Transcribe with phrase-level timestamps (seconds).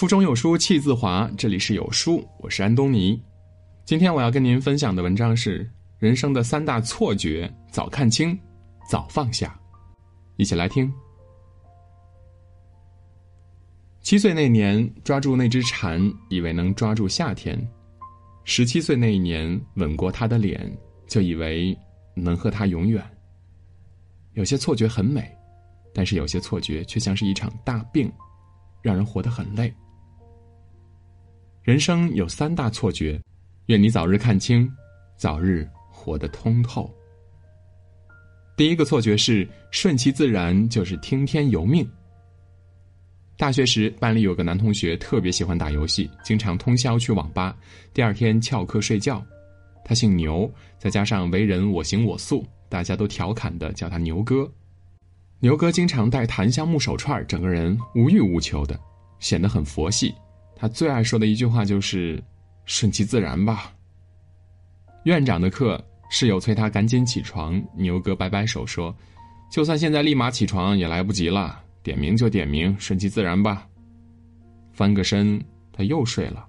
[0.00, 3.22] 腹中有书气自华，这里是有书，我是安东尼。
[3.84, 8.34] 今天我要跟您分享的文章是人生的三大错觉：早看清，
[8.88, 9.54] 早放下。
[10.38, 10.90] 一起来听。
[14.00, 17.58] 七岁那年抓住那只蝉，以为能抓住夏天；
[18.44, 20.74] 十七岁那一年吻过她的脸，
[21.08, 21.78] 就以为
[22.14, 23.04] 能和她永远。
[24.32, 25.30] 有些错觉很美，
[25.92, 28.10] 但是有些错觉却像是一场大病，
[28.80, 29.70] 让人活得很累。
[31.62, 33.20] 人生有三大错觉，
[33.66, 34.66] 愿你早日看清，
[35.16, 36.90] 早日活得通透。
[38.56, 41.86] 第一个错觉是顺其自然就是听天由命。
[43.36, 47.54] 大学时，班里有个男同学特别喜欢打游戏，经常通宵去网吧，
[47.92, 49.22] 第二天翘课睡觉。
[49.84, 54.50] 他姓牛，再加上为人我行我素，大家都调侃的叫他牛哥。
[55.40, 58.80] 牛哥经常戴檀香木手串，整个人无欲无求的，
[59.18, 60.14] 显得很佛系。
[60.60, 62.22] 他最爱说的一句话就是
[62.66, 63.72] “顺其自然吧”。
[65.04, 68.94] 院长的课，室友催他赶紧起床，牛哥摆摆手说
[69.50, 73.66] ：“就算现在立马起床也来不及了。”点名就点名，顺其自然吧。
[74.70, 76.46] 翻个身，他又睡了。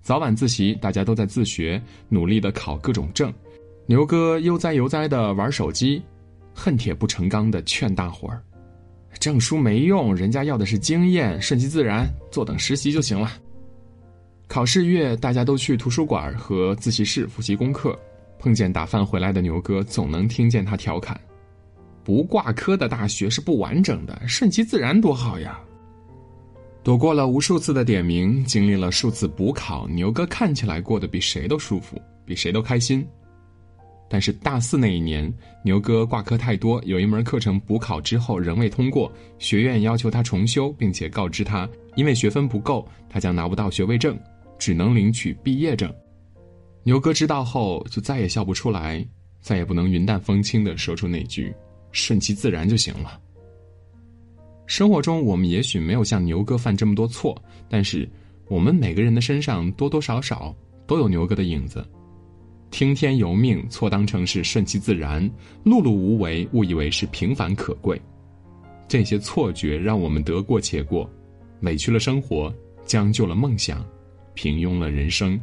[0.00, 3.30] 早晚自习，大家都在自学，努力的考各种证。
[3.84, 6.02] 牛哥悠哉悠哉的玩手机，
[6.54, 8.42] 恨铁不成钢的劝大伙儿
[9.18, 13.32] ：“证书没用，人家要的是经验，顺其自然，坐等实习就行了。”
[14.48, 17.98] 考试月，大家都去图书馆和自习室复习功课。
[18.38, 21.18] 碰见打饭回来的牛哥，总能听见他调侃。
[22.02, 25.60] 不挂科的大学是不完整的，顺其自然多好呀！
[26.82, 31.96] 躲过了无数次的点名，经历了数次补考，牛哥看起来过得比谁都舒服，
[32.26, 33.06] 比谁都开心。
[34.12, 35.32] 但是大四那一年，
[35.64, 44.14] 牛哥挂科太多，有一门课程补考之后仍未通过，学院要求他重修，并且告知他，因为学分不够，他将拿不到学位证，
[44.58, 45.90] 只能领取毕业证。
[46.82, 49.02] 牛哥知道后，就再也笑不出来，
[49.40, 51.50] 再也不能云淡风轻的说出那句。
[51.90, 53.18] 顺其自然就行了。
[54.66, 57.34] 生活中，我们也许没有像牛哥犯这么多错，
[57.66, 58.06] 但是
[58.48, 60.54] 我们每个人的身上多多少少
[60.86, 61.82] 都有牛哥的影子。
[62.72, 65.22] 听天由命，错当成是顺其自然；
[65.62, 68.00] 碌碌无为，误以为是平凡可贵。
[68.88, 71.08] 这些错觉让我们得过且过，
[71.60, 72.52] 委屈了生活，
[72.86, 73.84] 将就了梦想，
[74.32, 75.38] 平庸了人生。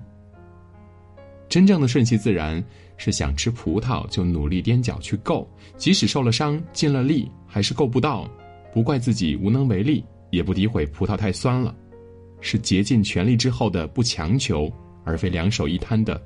[1.47, 2.62] 真正的顺其自然。
[3.01, 8.29] 是想吃葡萄就努力踮脚去够，即使受了伤、尽了力还是够不到，
[8.73, 11.73] 不怪自己无能为力，也不诋毁葡萄太酸了，
[12.41, 14.69] 是竭尽全力之后的不强求，
[15.06, 16.22] 而非两手一摊的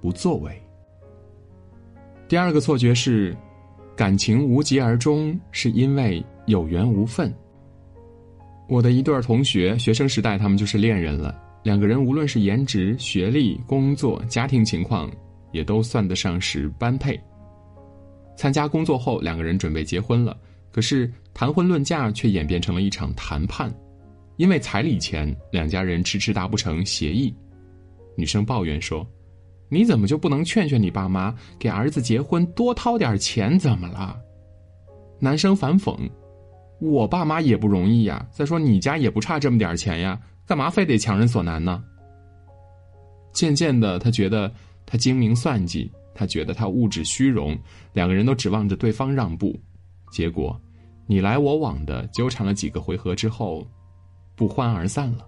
[0.00, 0.60] 不作为。
[2.28, 3.36] 第二个错觉是，
[3.96, 7.32] 感情无疾而终是因为有缘无分。
[8.68, 15.10] 我的一对同学，学生时代他们就是恋人了，两个人无论是颜值、学历、工作、家庭情况。
[15.50, 17.18] 也都算得上是般配。
[18.36, 20.36] 参加工作后，两个人准备结婚了，
[20.70, 23.74] 可是谈婚论嫁却演变成了一场谈判，
[24.36, 27.34] 因为彩礼钱，两家人迟迟达不成协议。
[28.14, 29.06] 女生抱怨说
[29.68, 33.58] ：“你怎么就不能劝劝你爸妈，给儿子结婚多掏点钱？
[33.58, 34.18] 怎么了？”
[35.20, 35.96] 男生反讽
[36.80, 41.82] ：“我爸妈也不容易呀，再说你家也不差这么点钱呀，干嘛非得强人所难呢？”
[43.32, 44.52] 渐渐的，他觉得。
[44.90, 47.54] 他精明算计，他觉得他物质虚荣，
[47.92, 49.54] 两个人都指望着对方让步，
[50.10, 50.58] 结果
[51.06, 53.66] 你来我往的纠缠了几个回合之后，
[54.34, 55.26] 不欢而散了。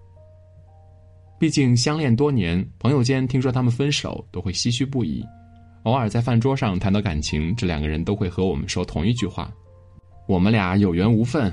[1.41, 5.25] 毕竟相恋多年，朋友间听说他们分手都会唏嘘不已，
[5.85, 9.51] 偶尔在饭桌上谈到感情，这两个人都会和我们说同一句话
[10.29, 11.51] ：“我们俩有缘无分。”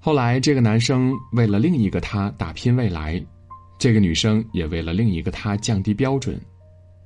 [0.00, 3.24] 后来，这个男生为了另一个他打拼未来，
[3.78, 6.36] 这个女生也为了另一个他降低标准。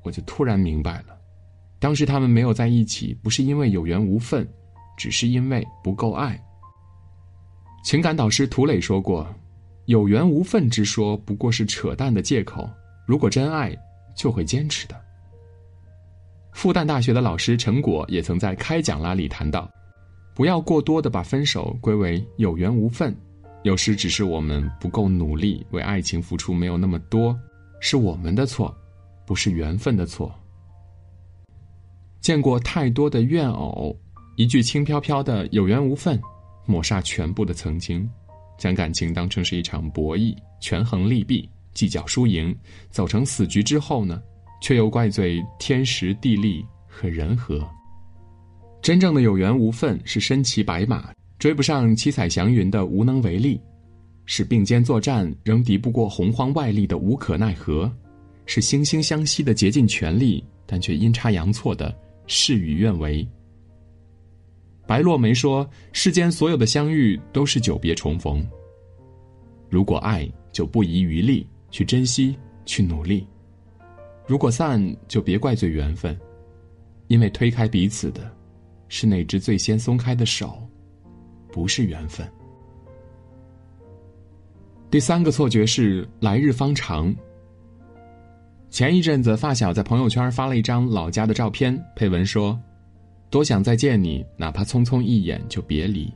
[0.05, 1.19] 我就突然明白了，
[1.79, 4.49] 当时他们没有在一起，不是因为有缘无分，
[4.97, 6.43] 只是因为不够爱。
[7.85, 9.29] 情感导师涂磊说过
[9.87, 12.69] ：“有缘无分之说不过是扯淡的借口，
[13.06, 13.77] 如果真爱，
[14.15, 14.94] 就会坚持的。”
[16.53, 19.71] 复旦大学的老师陈果也曾在开讲啦里谈到
[20.35, 23.17] ：“不要过多的把分手归为有缘无分，
[23.62, 27.39] 有时只是我们不够努力，为爱情付出没有那么多，
[27.81, 28.75] 是我们的错。”
[29.27, 30.32] 不是缘分的错。
[32.21, 33.93] 见过太多的怨偶，
[34.37, 36.17] 一句轻飘飘的有缘无分，
[36.65, 38.09] 抹杀全部的曾经，
[38.58, 42.55] 将感情当成是一场博弈，权衡利弊，计较输赢，
[42.91, 44.23] 走成死局之后呢，
[44.61, 47.67] 却又怪罪天时地利和人和。
[48.82, 53.61] 真正的有缘无分，是身骑白马追不上七彩祥云的无能为力。
[54.29, 57.88] 是并肩作战仍敌不过洪荒外力的无可奈何，
[58.44, 63.25] 是惺惺相惜的竭尽全力，但却阴差阳错的事与愿违。
[64.87, 68.47] 白落梅说：“世间所有的相遇都是久别重逢。
[69.69, 73.27] 如果爱，就不遗余力去珍惜，去努力；
[74.27, 76.17] 如果散，就别怪罪缘分，
[77.09, 78.31] 因为推开彼此的，
[78.88, 80.56] 是那只最先松开的手，
[81.53, 82.25] 不是缘分。”
[84.89, 87.12] 第三个错觉是来日方长。
[88.71, 92.56] 前一阵子，发小在朋友圈发了一张老家的照片，配文说。
[93.28, 96.12] 多想再见你，哪怕匆匆一眼就别离。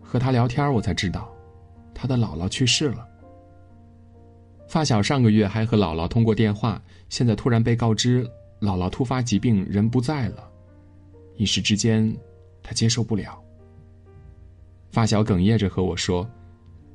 [0.00, 1.32] 和他聊天，我才知道，
[1.94, 3.08] 他的姥姥去世了。
[4.68, 8.24] 发小上个月还和姥姥通过电话，现在突然被告知
[8.60, 10.48] 姥姥突发疾病，人不在了。
[11.36, 12.14] 一时之间，
[12.62, 13.38] 他接受不了。
[14.90, 16.28] 发小哽咽着和我说：“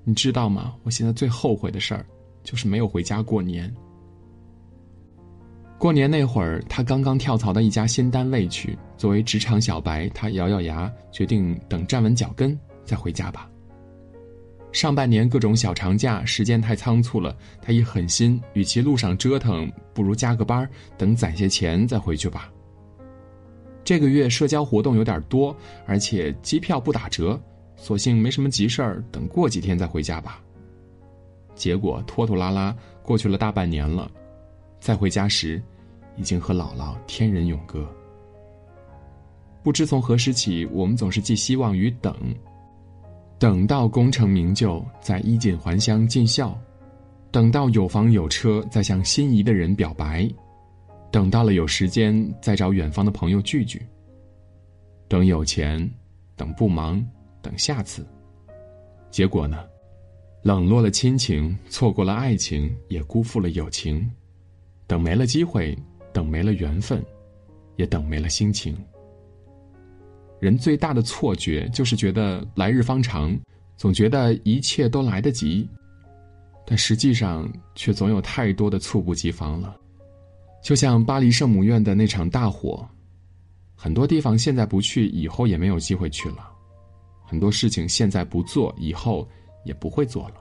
[0.06, 0.76] 你知道吗？
[0.84, 2.06] 我现在最后悔的事儿，
[2.44, 3.74] 就是没有回家过年。”
[5.78, 8.78] 过年那会儿，他刚刚跳槽到一家新单位去。
[8.98, 13.48] 作为职场小白，他咬咬牙，决定等站稳脚跟再回家吧。
[14.72, 22.52] 上半年各种小长假，时间太仓促了，他一狠心，与其路上折腾，不如加个班，等攒些钱再回去吧。
[23.84, 27.40] 这个月社交活动有点多，而且机票不打折，
[27.76, 30.42] 索性没什么急事儿，等过几天再回家吧。
[31.54, 34.10] 结果拖拖拉拉过去了大半年了。
[34.88, 35.62] 再回家时，
[36.16, 37.86] 已经和姥姥天人永隔。
[39.62, 42.16] 不知从何时起，我们总是寄希望于等，
[43.38, 46.58] 等到功成名就，再衣锦还乡尽孝；
[47.32, 50.34] 等到有房有车，再向心仪的人表白；
[51.12, 53.82] 等到了有时间，再找远方的朋友聚聚；
[55.10, 55.78] 等有钱，
[56.38, 57.06] 等不忙，
[57.42, 58.08] 等下次。
[59.12, 59.66] 结果呢？
[60.44, 64.10] 冷落了亲情，错过了爱情，也辜负了友情。
[64.88, 65.78] 等没了机会，
[66.14, 67.04] 等没了缘分，
[67.76, 68.76] 也等没了心情。
[70.40, 73.38] 人最大的错觉就是觉得来日方长，
[73.76, 75.68] 总觉得一切都来得及，
[76.66, 79.76] 但实际上却总有太多的猝不及防了。
[80.64, 82.88] 就像巴黎圣母院的那场大火，
[83.76, 86.50] 很多地方现在不去，以后也没有机会去了；
[87.26, 89.28] 很多事情现在不做，以后
[89.66, 90.36] 也不会做了；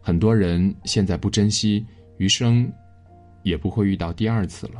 [0.00, 1.84] 很多人现在不珍惜，
[2.18, 2.70] 余生。
[3.42, 4.74] 也不会遇到第二次了。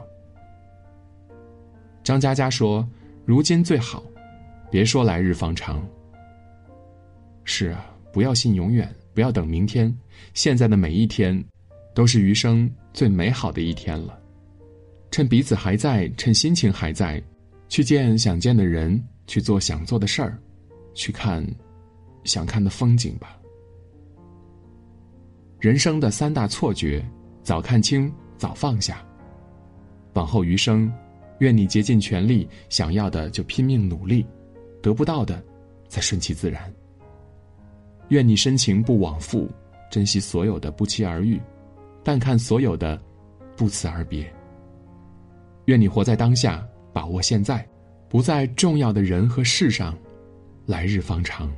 [2.03, 2.89] 张嘉佳说
[3.25, 4.03] ：“如今最好，
[4.71, 5.87] 别说来日方长。
[7.45, 9.95] 是啊，不要信永远，不要等明天，
[10.35, 11.43] 现在的每一天，
[11.95, 14.19] 都是余生最美好的一天了。
[15.11, 17.23] 趁彼此还在，趁心情还在，
[17.69, 20.39] 去见想见的人，去做想做的事儿，
[20.95, 21.45] 去看
[22.25, 23.37] 想看的风景吧。
[25.59, 27.05] 人生的三大错觉，
[27.43, 28.11] 早看清。”
[28.41, 29.05] 早放下。
[30.15, 30.91] 往后余生，
[31.41, 34.27] 愿你竭尽全力，想要的就拼命努力，
[34.83, 35.41] 得不到的，
[35.89, 36.73] 再顺其自然。
[38.09, 39.47] 愿你深情不往复，
[39.91, 41.39] 珍惜所有的不期而遇，
[42.03, 42.99] 淡看所有的
[43.57, 44.33] 不辞而别。
[45.67, 47.65] 愿你活在当下，把握现在，
[48.09, 49.95] 不在重要的人和事上，
[50.65, 51.53] 来日方长。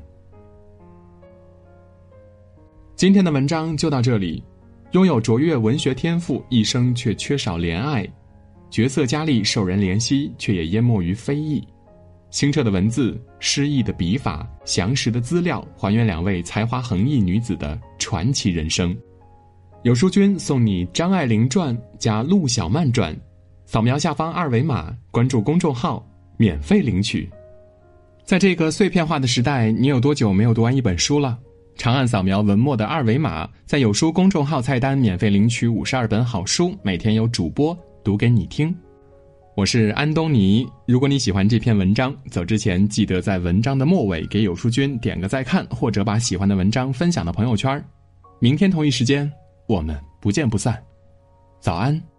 [2.97, 4.45] 今天的文章就到这里。
[4.93, 8.07] 拥有卓越文学天赋，一生却缺少怜爱，
[8.71, 11.67] 角色佳丽受人怜惜，却也淹没于非议。
[12.31, 18.95] 清澈的文字，诗意的笔法，详实的资料，还原两位才华横溢女子的传奇人生。
[19.83, 23.17] 有书君送你张爱玲传加陆小曼传，
[23.65, 26.07] 扫描下方二维码关注公众号，
[26.37, 27.27] 免费领取。
[28.25, 31.39] 在这个碎片化的时代，你有多久没有读完一本书了？
[31.77, 38.75] 长按扫描文末的二维码，在有书公众号菜单免费领取五十二本好书，每天有主播读给你听。
[39.57, 40.67] 我是安东尼。
[40.87, 47.83] 如果你喜欢这篇文章，走之前记得在文章的末尾给有书君点个再看，或者把喜欢的文章分享到朋友圈。
[48.39, 49.31] 明天同一时间，
[49.67, 50.81] 我们不见不散。
[51.61, 52.12] 早安。